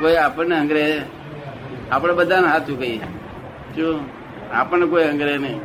કોઈ 0.01 0.17
આપણને 0.17 0.57
અંગ્રે 0.59 1.03
આપણે 1.93 2.13
બધાને 2.13 2.49
સાચું 2.49 2.79
કહીએ. 2.81 3.01
શું 3.77 4.01
આપણને 4.55 4.87
કોઈ 4.87 5.05
અંગ્રે 5.05 5.39
નહીં. 5.39 5.61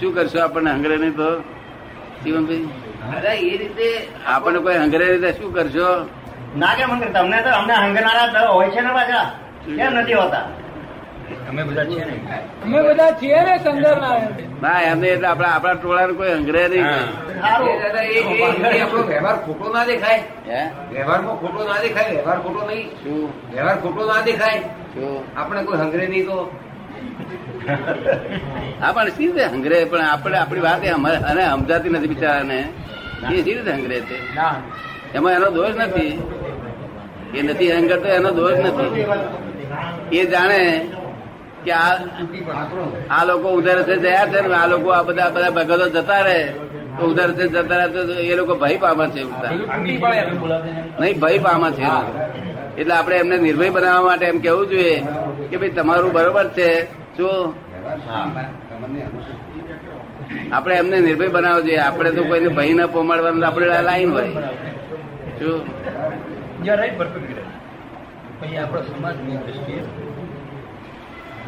શું 0.00 0.14
કરશો 0.14 0.38
આપણને 0.40 0.70
અંગ્રે 0.70 0.96
નહીં 0.96 1.16
તો? 1.16 1.40
શિવમભાઈ? 2.22 2.68
અરે 3.16 3.32
એ 3.38 3.56
રીતે 3.56 4.08
આપણને 4.26 4.58
કોઈ 4.58 4.76
અંગ્રે 4.76 5.16
રીતે 5.16 5.32
શું 5.32 5.54
કરશો? 5.54 6.08
ના 6.58 6.74
કેમ 6.74 7.12
તમને 7.12 7.42
તો 7.42 7.50
અમને 7.50 7.74
હંગનારા 7.74 8.46
હોય 8.46 8.70
છે 8.70 8.80
ને 8.80 8.92
પાછા. 8.92 9.24
કેમ 9.76 9.94
નથી 9.94 10.14
હોતા? 10.14 10.46
અમે 11.50 11.62
બધા 11.68 11.84
છીએ 11.90 12.04
ને. 12.08 12.14
અમે 12.64 12.78
બધા 12.86 13.12
છીએ 13.20 13.40
ને 13.46 13.54
સંદર 13.64 13.96
ના 14.62 14.78
એમને 14.90 15.06
એટલે 15.14 15.26
આપણા 15.28 15.52
આપણા 15.56 15.76
ટોળાને 15.78 16.14
કોઈ 16.18 16.32
અંગ્રહ 16.38 16.66
નહીં. 16.72 16.86
આપણો 17.42 19.02
વ્યવહાર 19.10 19.36
ખોટો 19.44 19.66
ના 19.74 19.84
દેખાય. 19.90 20.22
હે? 20.50 20.60
વ્યવહારમાં 20.92 21.36
ખોટો 21.42 21.60
ના 21.68 21.78
દેખાય 21.84 22.10
વ્યવહાર 22.16 22.38
ખોટો 22.44 22.62
નહીં. 22.70 22.86
શું? 23.02 23.20
વ્યવહાર 23.52 23.76
ખોટો 23.82 24.02
ના 24.10 24.20
દેખાય. 24.28 24.60
શું? 24.94 25.16
આપણે 25.38 25.60
કોઈ 25.68 25.80
હંગરે 25.82 26.04
નહીં 26.12 26.26
તો. 26.30 26.38
હા 28.80 28.92
પણ 28.94 29.10
શી 29.16 29.26
રીતે 29.28 29.44
હંગરે? 29.54 29.78
પણ 29.90 30.06
આપણે 30.06 30.36
આપણી 30.42 30.64
વાત 30.66 30.80
અને 31.30 31.42
સમજાતી 31.52 31.92
નથી 31.94 32.12
બિચારાને. 32.14 32.58
એ 33.24 33.42
સી 33.44 33.54
રીતે 33.56 33.72
હંગરે 33.76 33.96
છે 34.08 34.16
એમાં 35.16 35.34
એનો 35.38 35.48
દોષ 35.56 35.74
નથી. 35.82 36.12
એ 37.36 37.40
નથી 37.42 37.70
હંગર 37.78 37.98
તો 38.04 38.08
એનો 38.18 38.30
દોષ 38.38 38.58
નથી. 38.66 39.06
એ 40.12 40.20
જાણે 40.32 40.60
કે 41.64 41.72
આ 43.10 43.22
લોકો 43.24 43.48
ઉધર 43.58 43.78
છે 43.82 43.96
જયા 44.04 44.26
છે 44.32 44.40
ને 44.48 44.54
આ 44.54 44.66
લોકો 44.66 44.88
આ 44.98 45.02
બધા 45.02 45.28
બધા 45.34 45.50
ભગતો 45.50 45.86
જતા 45.88 46.20
રહે. 46.20 46.40
તો 46.98 47.02
ઉધર 47.10 47.28
છે 47.32 47.44
જતા 47.48 47.76
રહે 47.80 47.88
તો 47.88 48.00
એ 48.30 48.34
લોકો 48.34 48.54
ભય 48.54 48.76
પામે 48.76 49.06
છે. 49.14 49.22
નહીં, 51.00 51.16
ભય 51.20 51.38
પામે 51.38 51.68
છે 51.78 51.88
એટલે 52.80 52.94
આપણે 52.94 53.16
એમને 53.16 53.36
નિર્ભય 53.38 53.70
બનાવવા 53.70 54.06
માટે 54.10 54.26
એમ 54.26 54.38
કેવું 54.38 54.66
જોઈએ 54.68 54.96
કે 55.50 55.56
ભાઈ 55.56 55.76
તમારું 55.78 56.12
બરોબર 56.12 56.46
છે. 56.58 56.70
જો 57.16 57.28
આપણે 60.52 60.74
એમને 60.74 60.96
નિર્ભય 61.00 61.28
બનાવવો 61.28 61.60
જોઈએ. 61.60 61.78
આપણે 61.78 62.10
તો 62.10 62.22
કોઈને 62.24 62.48
ભય 62.48 62.72
ન 62.74 62.86
પોમાડવાનું 62.86 63.46
આપણે 63.46 63.66
લાઈન 63.82 64.10
હોય. 64.12 64.30
શું 65.38 65.58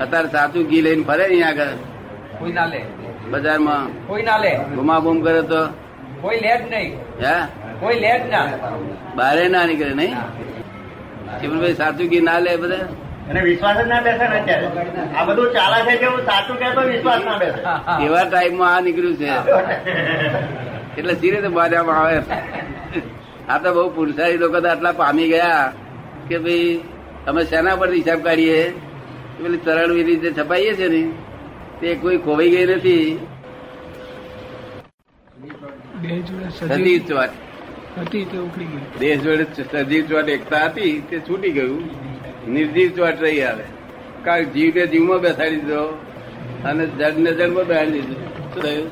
અત્યારે 0.00 0.28
સાચું 0.34 0.64
ઘી 0.70 0.82
લઈને 0.87 1.04
ફરે 1.08 1.25
નહીં 1.28 1.46
આગળ. 1.49 1.76
કોઈ 2.38 2.52
ના 2.52 2.66
લે. 2.72 2.80
બજારમાં 3.32 3.84
કોઈ 4.08 4.22
ના 4.28 4.38
લે. 4.44 4.52
ગુમાબુમ 4.76 5.22
કરે 5.25 5.42
તો? 5.52 5.62
કોઈ 6.22 6.40
લે 6.44 6.52
જ 6.58 6.62
નહીં. 6.72 6.92
હે? 7.25 7.37
કોઈ 7.80 8.00
લે 8.00 8.11
જ 8.20 8.25
ના. 8.30 8.46
બારે 9.16 9.44
ના 9.49 9.64
નીકળે 9.66 9.94
નહીં? 9.94 10.16
ચીમનભાઈ 11.40 11.75
સાચું 11.80 12.06
ઘી 12.12 12.20
ના 12.28 12.38
લે 12.46 12.56
બધા? 12.62 12.87
અને 13.30 13.40
વિશ્વાસ 13.49 13.76
જ 13.78 13.87
ના 13.92 14.00
બેસે 14.06 14.25
ને 14.28 14.37
અત્યારે. 14.40 14.66
આ 15.18 15.25
બધું 15.28 15.49
ચાલે 15.56 15.78
છે 15.87 15.94
કે 16.00 16.06
હું 16.12 16.22
સાચું 16.30 16.56
કહેતો 16.62 16.80
વિશ્વાસ 16.92 17.20
ના 17.25 17.38
બેસે. 17.42 17.58
એવા 18.06 18.25
ટાઈમમાં 18.25 18.75
આ 18.76 18.80
નીકળ્યું 18.80 19.16
છે. 19.20 19.28
એટલે 20.99 21.14
સી 21.20 21.30
તો 21.44 21.50
બાજવામાં 21.50 21.99
આવે. 21.99 22.18
આ 23.49 23.58
તો 23.58 23.68
બહુ 23.76 23.90
પુરુષારી 23.96 24.40
લોકો 24.44 24.61
તો 24.61 24.68
આટલા 24.72 24.92
પામી 24.92 25.28
ગયા 25.34 25.72
કે 26.28 26.37
ભાઈ 26.38 26.80
અમે 27.28 27.44
શેના 27.50 27.76
પર 27.76 27.90
હિસાબ 27.99 28.20
કાઢીએ? 28.26 28.61
પેલી 29.38 29.56
ચરણ 29.64 29.92
વિધિ 29.92 30.16
જે 30.16 30.30
છપાઈએ 30.32 30.72
છે 30.74 30.88
ને 30.88 31.02
તે 31.80 31.94
કોઈ 31.94 32.18
ખોવાઈ 32.18 32.50
ગઈ 32.50 32.66
નથી. 32.66 33.18
સજીવ 36.58 37.02
ચોટ. 37.08 37.30
હતી 37.98 38.24
તે 38.24 38.38
ઉખડી 38.38 38.64
ગઈ. 38.64 38.84
દેશ 39.00 39.20
જોડે 39.20 39.44
સજીવ 39.72 40.04
ચોટ 40.08 40.28
એકતા 40.28 40.64
હતી 40.66 41.02
તે 41.10 41.18
છૂટી 41.18 41.50
ગયું. 41.50 41.82
નિર્જીવ 42.52 42.90
ચોટ 42.96 43.22
રહી 43.22 43.42
આવે. 43.42 43.64
કારણ 44.24 44.44
જીવ 44.44 44.74
ને 44.74 44.86
જીવમાં 44.86 45.20
બેસાડી 45.20 45.56
દીધો. 45.56 45.84
અને 46.64 46.86
જડને 46.86 47.30
જડમાં 47.32 47.66
બેસાડી 47.66 48.00
દીધો. 48.00 48.90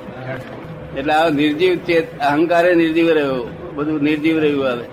એટલે 0.98 1.12
આ 1.12 1.28
નિર્જીવ 1.28 1.78
ચેત 1.86 2.18
અહંકારે 2.20 2.74
નિર્જીવ 2.74 3.08
રહ્યો. 3.10 3.40
બધું 3.74 4.02
નિર્જીવ 4.02 4.38
રહ્યું 4.38 4.68
આવે. 4.70 4.84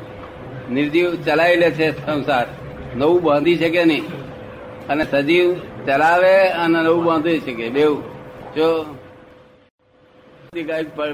નિર્જીવ 0.71 1.15
ચલાવી 1.25 1.55
લે 1.55 1.71
છે 1.71 1.91
સંસાર. 2.05 2.47
નવું 2.95 3.23
બાંધી 3.23 3.57
શકે 3.57 3.85
નહીં. 3.85 4.16
અને 4.89 5.03
સજીવ 5.11 5.47
ચલાવે 5.85 6.35
અને 6.63 6.79
નવું 6.83 7.03
બાંધી 7.05 7.39
શકે 7.39 7.69
બેવું 7.69 8.01
જો 8.55 8.69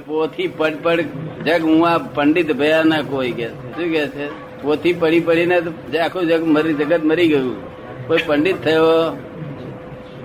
પોથી 0.05 0.47
પડ 0.47 0.75
પડ 0.83 0.99
જગ, 1.45 1.61
હું 1.63 1.87
આ 1.87 1.97
પંડિત 1.97 2.49
ભયા 2.57 2.83
ના 2.83 3.01
કોઈ 3.01 3.31
કે. 3.31 3.47
શું 3.47 3.87
કે 3.93 4.03
છે? 4.07 4.27
પોથી 4.61 4.93
પડી 4.93 5.19
પડીને 5.19 5.57
આખું 5.99 6.27
જગ 6.27 6.41
મરી, 6.45 6.73
જગત 6.73 7.03
મરી 7.03 7.27
ગયું. 7.27 7.57
કોઈ 8.07 8.23
પંડિત 8.25 8.63
થયો? 8.63 9.17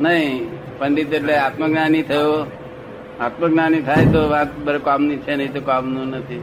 નહીં. 0.01 0.47
પંડિત 0.79 1.13
એટલે 1.13 1.35
આત્મજ્ઞાની 1.37 2.03
થયો. 2.03 2.47
આત્મજ્ઞાની 3.21 3.83
થાય 3.83 4.05
તો 4.05 4.21
વાત 4.29 4.51
બર 4.65 4.79
કામની 4.79 5.17
છે, 5.17 5.37
નહીં 5.37 5.53
તો 5.53 5.61
કામનું 5.61 6.07
નથી. 6.09 6.43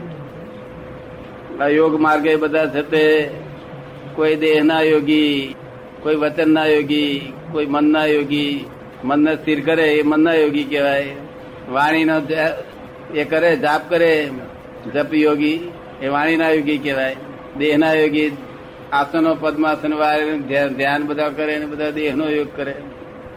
આ 1.60 1.68
યોગ 1.68 1.94
માર્ગે 2.00 2.36
બધા 2.36 2.66
છે 2.66 2.82
તે 2.82 3.04
કોઈ 4.14 4.36
દેહના 4.36 4.82
યોગી 4.82 5.54
કોઈ 6.02 6.14
વચનના 6.14 6.66
યોગી, 6.66 7.32
કોઈ 7.52 7.66
મનના 7.66 8.06
યોગી, 8.06 8.66
મનને 9.04 9.34
સ્થિર 9.34 9.64
કરે 9.64 9.94
એ 9.94 10.02
મનના 10.02 10.34
યોગી 10.34 10.64
કહેવાય. 10.64 11.16
વાણીનો 11.70 12.22
એ 13.14 13.24
કરે, 13.24 13.56
જાપ 13.56 13.90
કરે, 13.90 14.30
જપ 14.94 15.14
યોગી, 15.14 15.72
એ 16.02 16.08
વાણીના 16.08 16.48
યોગી 16.48 16.78
કહેવાય. 16.78 17.16
દેહના 17.58 17.92
યોગી, 17.92 18.36
આસનો, 18.92 19.34
પદ્માસન 19.34 19.94
ધ્યાન 20.48 20.74
ધ્યાન 20.74 21.06
બધા 21.06 21.28
કરે 21.28 21.58
ને 21.58 21.66
બધા 21.66 21.90
દેહનો 21.90 22.30
યોગ 22.30 22.48
કરે. 22.56 22.74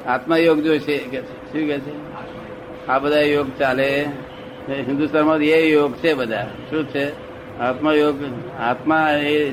આત્મા 0.08 0.38
યોગ 0.38 0.62
જોશે 0.62 0.98
કે 0.98 1.18
શું 1.18 1.68
કે 1.68 1.80
છે? 1.80 2.10
આ 2.88 3.00
બધા 3.00 3.20
યોગ 3.20 3.52
ચાલે. 3.60 4.06
હિન્દુસ્તાનમાં 4.70 5.38
એ 5.38 5.70
યોગ 5.70 5.94
છે 5.96 6.14
બધા. 6.14 6.52
શું 6.70 6.88
છે? 6.88 7.12
આત્મા 7.60 7.94
યોગ 7.94 8.16
આત્મા 8.60 9.10
એ 9.12 9.52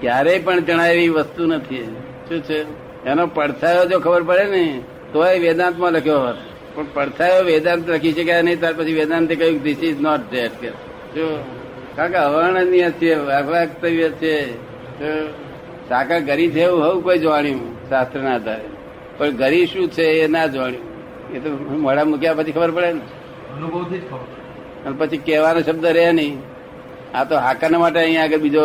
ક્યારેય 0.00 0.38
પણ 0.38 0.60
જણાય 0.60 0.94
એવી 0.94 1.08
વસ્તુ 1.08 1.46
નથી. 1.46 1.96
શું 2.28 2.40
છે? 2.48 2.58
એનો 3.10 3.24
પડછાયો 3.36 3.84
જો 3.90 3.96
ખબર 4.04 4.22
પડે 4.28 4.44
ને 4.54 4.64
તોય 5.12 5.38
વેદાંતમાં 5.44 5.92
લખ્યો 5.96 6.20
હોત. 6.26 6.38
પણ 6.74 6.86
પડછાયો 6.94 7.42
વેદાંત 7.50 7.88
લખી 7.94 8.14
શકાય 8.16 8.42
નહીં 8.46 8.58
ત્યાર 8.60 8.76
પછી 8.78 8.96
વેદાંતે 9.00 9.34
કહ્યું 9.40 9.58
ધીસ 9.64 9.80
ઇઝ 9.88 10.00
નોટ 10.06 10.22
ધેટ 10.32 10.54
કે 10.60 10.70
જો 11.16 11.26
કારણ 11.96 12.12
કે 12.12 12.18
અવર્ણનીય 12.26 12.88
છે 13.00 13.10
વાક્તવ્ય 13.50 14.08
છે 14.20 14.32
સાકા 15.88 16.20
ગરી 16.28 16.50
છે 16.54 16.62
એવું 16.68 16.80
હોવું 16.84 17.02
કોઈ 17.06 17.20
જાણ્યું 17.24 17.60
શાસ્ત્રના 17.90 18.34
આધારે. 18.38 18.66
પણ 19.18 19.36
ગરી 19.42 19.66
શું 19.72 19.86
છે 19.96 20.04
એ 20.22 20.26
ના 20.34 20.46
જાણ્યું. 20.54 20.86
એ 21.34 21.38
તો 21.42 21.48
મોડા 21.84 22.06
મૂક્યા 22.10 22.38
પછી 22.38 22.54
ખબર 22.56 22.70
પડે 22.76 22.90
ને. 22.96 23.02
અનુભવથી 23.54 24.00
જ 24.02 24.04
ખબર 24.10 24.28
અને 24.86 24.94
પછી 25.00 25.22
કહેવાનો 25.26 25.60
શબ્દ 25.66 25.84
રહે 25.96 26.06
નહીં. 26.18 26.36
આ 27.14 27.24
તો 27.28 27.34
હાકાના 27.46 27.82
માટે 27.84 27.98
અહીંયા 28.02 28.26
આગળ 28.26 28.42
બીજો 28.44 28.64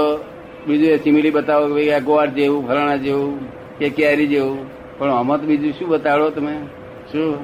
બીજું 0.68 0.98
સિમિલી 0.98 1.32
બતાવો 1.32 1.68
કે 1.68 1.74
ભાઈ 1.74 1.90
આ 1.90 2.00
ગોળ 2.00 2.26
જેવું, 2.26 2.68
ફલાણા 2.68 2.96
જેવું, 2.96 3.52
કે 3.80 3.90
કેરી 3.90 4.28
જેવું. 4.28 4.80
પણ 4.98 5.10
આમાં 5.10 5.40
તો 5.40 5.48
બીજું 5.48 5.72
શું 5.72 5.90
બતાડો 5.90 6.30
તમે? 6.30 6.54
શું? 7.12 7.38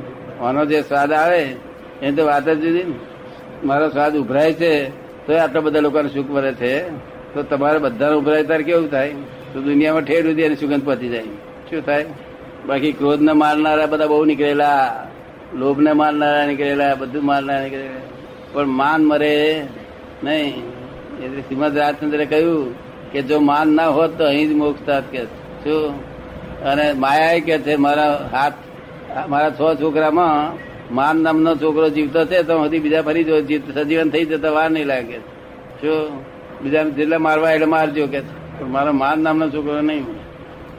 આનો 0.43 0.65
જે 0.65 0.81
સ્વાદ 0.81 1.13
આવે 1.13 1.55
એ 2.01 2.11
તો 2.11 2.25
વાત 2.25 2.49
જ 2.49 2.59
જુદી 2.59 2.83
ને. 2.83 2.93
મારો 3.63 3.89
સ્વાદ 3.89 4.17
ઉભરાય 4.17 4.53
છે, 4.53 4.89
તો 5.27 5.37
આટલા 5.37 5.61
બધા 5.61 5.79
લોકોને 5.79 6.09
સુખ 6.09 6.29
મળે 6.29 6.53
છે. 6.53 6.89
તો 7.33 7.43
તમારે 7.43 7.79
બધાને 7.79 8.15
ઉભરાય 8.15 8.43
ત્યારે 8.43 8.63
કેવું 8.63 8.89
થાય? 8.89 9.13
તો 9.53 9.61
દુનિયામાં 9.61 10.01
ઠેર 10.01 10.25
સુધી 10.25 10.41
એની 10.41 10.55
સુગંધ 10.55 10.85
પહોંચી 10.85 11.09
જાય. 11.09 11.23
શું 11.69 11.81
થાય? 11.81 12.05
બાકી 12.67 12.91
ક્રોધને 12.91 13.31
મારનારા 13.31 13.85
બધા 13.85 14.07
બહુ 14.07 14.25
નીકળેલા, 14.25 15.07
લોભને 15.55 15.91
મારનારા 15.91 16.45
નીકળેલા, 16.45 16.95
બધું 16.95 17.25
મારનારા 17.25 17.63
નીકળેલા. 17.63 18.01
પણ 18.53 18.65
માન 18.65 19.05
મરે 19.05 19.65
નહીં. 20.23 20.63
એટલે 21.23 21.41
શ્રીમદ 21.41 21.77
રાજચંદ્રે 21.77 22.25
કહ્યું 22.25 22.84
કે 23.15 23.21
જો 23.21 23.39
માન 23.39 23.67
ના 23.67 23.87
હોત 23.87 24.17
તો 24.17 24.25
અહીં 24.25 24.49
જ 24.49 24.51
મોક્ષ 24.51 24.85
થાત 24.85 25.03
કે 25.11 25.23
શું? 25.63 25.93
અને 26.63 26.93
માયા 26.93 27.39
કે 27.39 27.57
છે 27.57 27.75
મારા 27.75 28.29
હાથ 28.31 28.53
મારા 29.29 29.49
છ 29.49 29.81
છોકરામાં 29.81 30.57
માન 30.95 31.17
નામનો 31.17 31.55
છોકરો 31.55 31.89
જીવતો 31.89 32.25
છે 32.25 32.43
તો 32.43 32.63
હજી 32.63 32.79
બીજા 32.79 33.01
ફરી 33.01 33.23
જો 33.23 33.39
સજીવન 33.73 34.09
થઈ 34.09 34.25
જતા 34.25 34.51
વાર 34.51 34.71
નહીં 34.71 34.85
લાગે. 34.85 35.17
શું? 35.81 36.19
બીજા 36.63 36.83
જેટલા 36.83 37.19
મારવા 37.19 37.51
એટલે 37.51 37.65
મારજો 37.65 38.07
કે 38.07 38.21
છે. 38.21 38.59
પણ 38.59 38.67
મારો 38.67 38.91
માન 38.91 39.19
નામનો 39.19 39.49
છોકરો 39.49 39.81
નહીં 39.81 40.05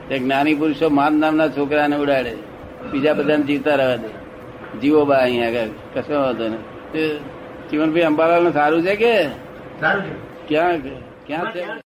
તે 0.09 0.19
જ્ઞાની 0.19 0.55
પુરુષો 0.55 0.89
માન 0.89 1.13
નામના 1.13 1.47
છોકરાને 1.47 1.95
ઉડાડે 1.95 2.33
બીજા 2.91 3.13
બધાને 3.13 3.43
જીવતા 3.43 3.75
રહેવા 3.75 3.95
દે. 3.95 4.11
જીવો 4.79 5.05
બા 5.05 5.15
અહીંયા 5.15 5.47
આગળ. 5.47 5.67
કશો 5.93 6.21
વાંધો 6.21 6.47
નહીં. 6.47 6.63
જીવનભાઈ 7.69 8.03
અંબાલાલ 8.03 8.51
સારું 8.51 8.81
છે 8.83 8.95
કે? 8.95 9.13
સારું 9.81 10.03
છે. 10.03 10.47
ક્યાં 10.47 10.77
ક્યાં 11.27 11.51
છે? 11.53 11.86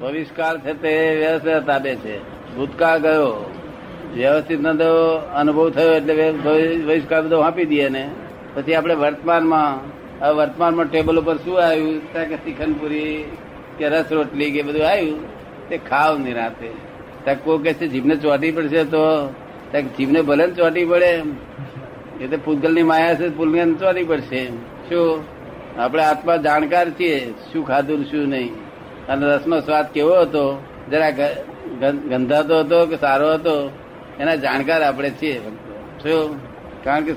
ભવિષ્યકાળ 0.00 0.58
છે 0.58 0.72
તે 0.72 1.16
વ્યવસ્થિત 1.16 1.70
આપે 1.70 1.94
છે. 1.94 2.18
ભૂતકાળ 2.56 2.98
ગયો. 2.98 3.50
વ્યવસ્થિત 4.14 4.60
ન 4.60 4.76
તો 4.76 5.16
અનુભવ 5.16 5.70
થયો 5.70 5.92
એટલે 5.92 6.32
ભવિ- 6.32 6.82
ભવિષ્યકાળ 6.82 7.22
બધો 7.22 7.40
આપી 7.40 7.64
દઈએ 7.64 7.88
ને 7.88 8.10
પછી 8.54 8.74
આપણે 8.74 8.94
વર્તમાનમાં, 8.94 9.80
હવે 10.24 10.34
વર્તમાનમાં 10.34 10.86
ટેબલ 10.86 11.20
ઉપર 11.20 11.36
શું 11.36 11.62
આવ્યું? 11.62 12.12
ત્યાં 12.12 12.26
કે 12.26 12.36
શ્રીખંડપુરી 12.36 13.24
કે 13.78 13.88
રસ 13.88 14.12
રોટલી 14.12 14.50
કે 14.50 14.62
બધું 14.62 14.88
આવ્યું. 14.88 15.18
તે 15.68 15.78
ખાવ 15.78 16.18
નિરાતે 16.18 16.70
ત્યાં 17.24 17.44
કોઈ 17.44 17.58
કે 17.58 17.74
છે, 17.74 17.86
જીભને 17.86 18.16
ચોટી 18.16 18.50
પડશે 18.50 18.84
તો? 18.84 19.26
ત્યાં 19.70 19.84
જીભને 19.84 20.22
ભલે 20.22 20.46
ને 20.46 20.52
ચોટી 20.52 20.84
પડે 20.84 21.22
એ 22.20 22.26
તો 22.26 22.36
પૂતગલની 22.44 22.82
માયા 22.82 23.14
છે 23.14 23.28
પૂલને 23.28 23.74
ચોટી 23.74 24.04
પડશે 24.04 24.46
શું? 24.88 25.24
આપણે 25.78 26.02
આત્મા 26.02 26.36
જાણકાર 26.36 26.90
છીએ, 26.90 27.34
શું 27.52 27.66
ખાધું 27.66 28.04
શું 28.04 28.28
નહીં. 28.28 28.63
અને 29.08 29.26
રસનો 29.26 29.60
સ્વાદ 29.60 29.92
કેવો 29.92 30.20
હતો? 30.20 30.62
જરા 30.90 31.10
ગંધાતો 32.08 32.60
હતો 32.60 32.86
કે 32.86 32.96
સારો 32.96 33.34
હતો? 33.34 33.70
એના 34.20 34.34
જાણકાર 34.34 34.82
આપણે 34.82 35.10
છીએ. 35.10 35.40
શું? 36.02 36.36
કારણ 36.84 37.04
કે 37.04 37.14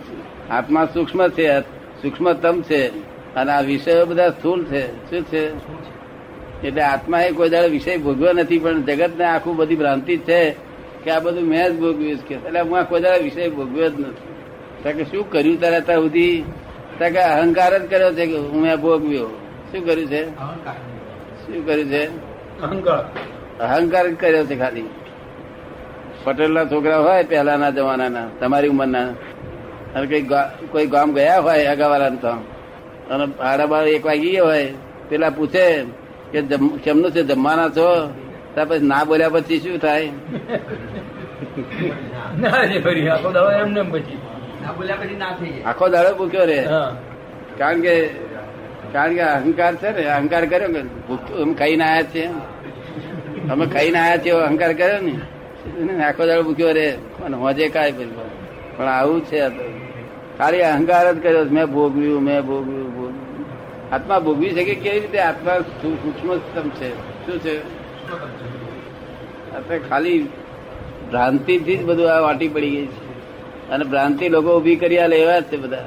આત્મા 0.50 0.86
સૂક્ષ્મ 0.86 1.28
છે, 1.28 1.60
સૂક્ષ્મતમ 2.02 2.62
છે, 2.62 2.88
અને 3.36 3.52
આ 3.52 3.62
વિષયો 3.62 4.06
બધા 4.06 4.30
સ્થૂલ 4.30 4.66
છે. 4.66 5.10
શું 5.10 5.24
છે? 5.24 5.68
એટલે 6.68 6.82
આત્મા 6.82 7.22
એ 7.22 7.32
કોઈ 7.32 7.50
દાડે 7.50 7.68
વિષય 7.68 7.98
ભોગવ્યો 7.98 8.34
નથી, 8.34 8.60
પણ 8.60 8.82
જગતને 8.82 9.26
આખું 9.26 9.56
બધી 9.56 9.76
ભ્રાંતિ 9.76 10.18
છે 10.18 10.56
કે 11.04 11.12
આ 11.12 11.20
બધું 11.20 11.44
મેં 11.44 11.70
જ 11.70 11.80
ભોગવ્યું 11.80 12.18
છે. 12.18 12.48
એટલે 12.48 12.60
હું 12.60 12.84
કોઈ 12.84 13.02
દાડે 13.02 13.20
વિષય 13.20 13.50
ભોગવ્યો 13.50 13.90
જ 13.90 14.00
નથી. 14.00 14.94
કે 14.94 15.04
શું 15.04 15.30
કર્યું 15.30 15.62
તારે 15.62 15.82
ત્યાં 15.82 16.00
સુધી? 16.00 16.44
કે 17.00 17.20
અહંકાર 17.20 17.78
જ 17.78 17.90
કર્યો 17.90 18.14
છે 18.14 18.26
કે 18.26 18.38
હું 18.38 18.62
મેં 18.62 18.76
ભોગવ્યો. 18.76 19.28
શું 19.72 19.86
કર્યું 19.86 20.08
છે? 20.08 20.24
શું 21.48 21.66
કર્યું 21.66 21.90
છે? 21.90 22.10
અહંકાર. 22.62 23.06
અહંકાર 23.64 24.14
કર્યો 24.14 24.46
છે 24.46 24.56
ખાલી. 24.56 24.90
પટેલના 26.24 26.66
છોકરા 26.66 26.98
હોય 26.98 27.24
પહેલાના 27.24 27.70
જમાનાના 27.70 28.28
તમારી 28.40 28.68
ઉંમરના. 28.68 29.10
અને 29.96 30.08
કઈ 30.08 30.28
કોઈ 30.72 30.88
ગામ 30.88 31.14
ગયા 31.14 31.40
હોય 31.40 31.66
અગાવાળા 31.66 32.10
તો. 32.10 32.34
અને 33.10 33.34
આડા 33.42 33.66
બાર 33.66 33.88
એક 33.88 34.06
વાગી 34.06 34.32
ગયો 34.32 34.46
હોય 34.46 34.74
પેલા 35.10 35.30
પૂછે 35.30 35.86
કે 36.32 36.42
કેમનું 36.84 37.12
છે 37.12 37.24
જમવાના 37.24 37.70
છો? 37.70 38.14
ત્યાં 38.54 38.68
પછી 38.68 38.88
ના 38.88 39.04
બોલ્યા 39.04 39.30
પછી 39.30 39.60
શું 39.60 39.78
થાય? 39.78 40.08
આખો 45.66 45.88
દાડો 45.88 46.16
ભૂખ્યો 46.16 46.46
રે. 46.46 46.68
કારણ 47.58 47.82
કે 47.82 48.27
કારણ 48.98 49.14
કે 49.14 49.22
અહંકાર 49.22 49.76
છે 49.76 49.92
ને 49.92 50.08
અહંકાર 50.08 50.46
કર્યો 50.46 50.68
કે 50.68 50.80
અમે 51.34 51.54
ખાઈને 51.54 51.84
આવ્યા 51.84 52.04
છીએ 52.04 52.30
અમે 53.52 53.66
ખાઈને 53.66 54.00
આવ્યા 54.00 54.18
છીએ 54.18 54.32
અહંકાર 54.32 54.74
કર્યો 54.74 55.02
ને 55.86 56.04
આખો 56.04 56.26
દાડો 56.26 56.44
ભૂખ્યો 56.44 56.72
રે 56.72 56.92
અને 57.26 57.38
હોજે 57.38 57.70
કાય 57.70 57.92
પછી 57.92 58.12
પણ 58.78 58.86
આવું 58.86 59.26
છે 59.26 59.50
ખાલી 60.38 60.62
અહંકાર 60.62 61.14
જ 61.14 61.24
કર્યો 61.24 61.44
મેં 61.44 61.66
ભોગવ્યું 61.66 62.22
મેં 62.22 62.42
ભોગવ્યું 62.42 62.96
ભોગવ્યું. 62.96 63.94
આત્મા 63.94 64.20
ભોગવી 64.20 64.50
શકે 64.50 64.76
કેવી 64.76 65.00
રીતે? 65.00 65.20
આત્મા 65.20 65.60
સૂક્ષ્મતમ 65.60 66.70
છે. 66.70 66.90
શું 67.26 67.40
છે? 67.40 67.58
આપણે 69.56 69.80
ખાલી 69.80 70.24
ભ્રાંતિથી 71.10 71.78
જ 71.78 71.86
બધું 71.86 72.16
આ 72.16 72.20
વાટી 72.20 72.48
પડી 72.48 72.70
ગઈ 72.70 72.86
છે. 72.86 73.70
અને 73.70 73.86
ભ્રાંતિ 73.86 74.30
લોકો 74.30 74.60
ઊભી 74.60 74.76
કરી 74.76 74.98
આલે 74.98 75.18
એવા 75.18 75.40
જ 75.40 75.44
છે 75.44 75.58
બધા. 75.58 75.86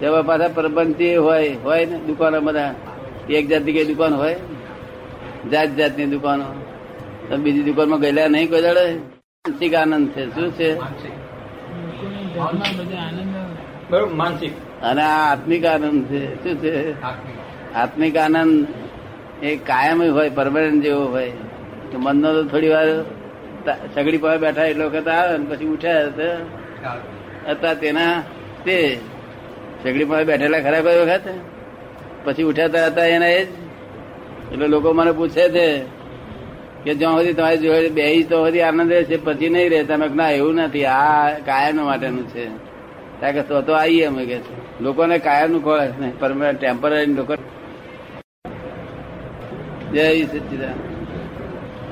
જેવા 0.00 0.22
પાછા 0.22 0.48
પ્રબંધી 0.48 1.16
હોય 1.16 1.48
હોય 1.48 1.84
ને 1.84 1.98
દુકાનો 1.98 2.40
બધા. 2.40 2.74
એક 3.30 3.48
જાતની 3.48 3.72
કઈ 3.72 3.84
દુકાન 3.84 4.14
હોય? 4.14 4.36
જાત 5.52 5.68
જાતની 5.68 6.06
દુકાનો. 6.06 6.44
તમે 7.28 7.36
બીજી 7.36 7.62
દુકાનમાં 7.62 8.00
ગયેલા 8.00 8.28
નહીં 8.28 8.50
કોઈ 8.50 8.62
દાડે? 8.62 8.94
માનસિક 8.94 9.74
આનંદ 9.74 10.08
છે. 10.08 10.34
શું 10.34 10.52
છે? 10.52 10.78
માનસિક. 14.14 14.82
અને 14.82 15.02
આ 15.02 15.32
આત્મિક 15.32 15.64
આનંદ 15.64 16.04
છે. 16.04 16.44
શું 16.44 16.56
છે? 16.58 17.02
આત્મિક. 17.74 18.16
આનંદ 18.16 18.66
એ 19.42 19.56
કાયમ 19.56 20.12
હોય 20.12 20.30
પરમાનન્ટ 20.30 20.82
જેવો 20.82 21.04
હોય. 21.04 21.30
તો 21.92 21.98
મનનો 21.98 22.32
તો 22.32 22.48
થોડી 22.48 22.68
વાર 22.68 23.02
સગડી 23.94 24.18
પાસે 24.18 24.38
બેઠા 24.38 24.64
એટલો 24.64 24.86
વખત 24.86 25.08
આવે 25.08 25.38
ને 25.38 25.46
પછી 25.46 25.66
ઉઠ્યા 25.66 26.06
તો 26.06 26.22
હતા 27.50 27.74
તેના 27.74 28.22
તે 28.64 28.98
સગડી 29.82 30.04
પાસે 30.04 30.24
બેઠેલા 30.24 30.60
ખરા 30.60 30.80
કોઈ 30.80 30.96
વખત? 30.96 31.20
પછી 32.24 32.42
ઉઠ્યા 32.42 32.86
હતા 32.86 33.04
એના 33.04 33.26
એ 33.26 33.44
જ. 33.44 33.48
એટલે 34.52 34.66
લોકો 34.66 34.92
મને 34.92 35.12
પૂછે 35.12 35.48
છે 35.48 35.82
કે 36.84 36.94
જ્યાં 36.94 37.16
સુધી 37.16 37.32
તમારી 37.32 37.56
જોડે 37.56 37.88
બે 37.88 38.22
તો 38.22 38.44
સુધી 38.44 38.62
આનંદ 38.62 38.92
રહે 38.92 39.04
છે 39.04 39.24
પછી 39.24 39.48
નહીં 39.48 39.70
રહે 39.70 39.84
તમે 39.84 40.08
ના, 40.08 40.30
એવું 40.30 40.54
નથી. 40.54 40.84
આ 40.84 41.28
કાયમ 41.30 41.76
માટેનું 41.76 42.28
છે. 42.28 42.46
કારણ 43.20 43.32
કે, 43.32 43.42
તો 43.42 43.62
તો 43.62 43.72
આવીએ, 43.72 44.04
અમે 44.04 44.26
કે 44.26 44.38
લોકોને 44.80 45.18
કાયમનું 45.18 45.64
ખોળે 45.64 45.92
નહીં. 46.00 46.18
પરમાનન્ટ 46.18 46.60
ટેમ્પરરી 46.60 47.06
લોકો 47.06 47.34
જય 49.92 50.24
સચિદાન 50.24 50.74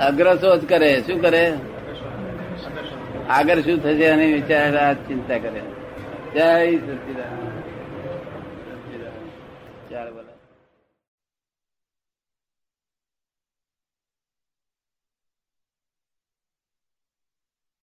અગ્રસો 0.01 0.57
જ 0.57 0.69
કરે. 0.69 1.03
શું 1.07 1.21
કરે? 1.21 1.53
આગળ 3.31 3.61
શું 3.61 3.83
થશે 3.83 4.05
એની 4.05 4.33
વિચાર 4.33 4.95
ચિંતા 4.95 5.39
કરે. 5.39 5.61
જય 6.35 6.77
સચિદાન 6.77 7.46